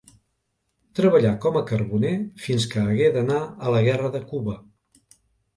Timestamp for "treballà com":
0.99-1.59